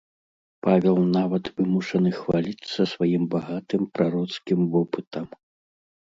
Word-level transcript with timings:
Павел 0.67 0.95
нават 1.17 1.45
вымушаны 1.61 2.11
хваліцца 2.21 2.79
сваім 2.93 3.23
багатым 3.35 3.81
прароцкім 4.01 4.59
вопытам. 4.79 5.25